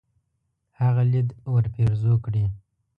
[0.79, 2.43] هغه ليد ورپېرزو کړي.